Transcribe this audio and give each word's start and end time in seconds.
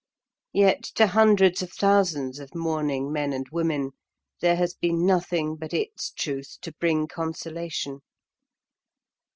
Yet 0.51 0.81
to 0.95 1.05
hundreds 1.05 1.61
of 1.61 1.71
thousands 1.71 2.39
of 2.39 2.55
mourning 2.55 3.11
men 3.13 3.33
and 3.33 3.45
women 3.51 3.91
there 4.39 4.55
has 4.55 4.73
been 4.73 5.05
nothing 5.05 5.55
but 5.55 5.75
its 5.75 6.09
truth 6.09 6.57
to 6.63 6.73
bring 6.79 7.07
consolation. 7.07 7.99